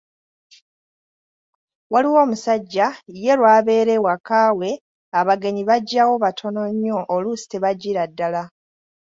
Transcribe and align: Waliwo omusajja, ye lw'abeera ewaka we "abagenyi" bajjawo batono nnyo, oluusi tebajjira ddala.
Waliwo 1.91 2.17
omusajja, 2.25 2.87
ye 3.23 3.33
lw'abeera 3.39 3.91
ewaka 3.97 4.39
we 4.59 4.71
"abagenyi" 5.19 5.63
bajjawo 5.69 6.13
batono 6.23 6.61
nnyo, 6.71 6.99
oluusi 7.15 7.45
tebajjira 7.51 8.03
ddala. 8.11 8.43